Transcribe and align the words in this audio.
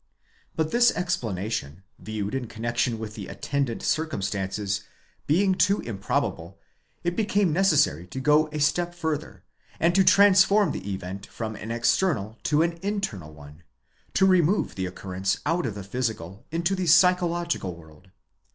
But 0.55 0.71
this 0.71 0.89
explanation, 0.89 1.83
viewed 1.99 2.33
in 2.33 2.47
connexion 2.47 2.97
with 2.97 3.13
the 3.13 3.27
attendant 3.27 3.83
circum 3.83 4.23
stances, 4.23 4.81
being 5.27 5.53
too 5.53 5.79
improbable, 5.81 6.59
it 7.03 7.15
became 7.15 7.53
necessary 7.53 8.07
to 8.07 8.19
go 8.19 8.49
a 8.51 8.59
step 8.59 8.95
further, 8.95 9.43
and 9.79 9.93
to 9.93 10.03
transform 10.03 10.71
the 10.71 10.91
event 10.91 11.27
from 11.27 11.55
an 11.55 11.69
external 11.69 12.39
to 12.45 12.63
an 12.63 12.79
internal 12.81 13.31
one; 13.31 13.61
to 14.15 14.25
remove 14.25 14.73
the 14.73 14.87
occurrence 14.87 15.37
out 15.45 15.67
of 15.67 15.75
the 15.75 15.83
physical 15.83 16.47
into 16.49 16.73
the 16.73 16.87
psychological 16.87 17.75
world. 17.75 18.09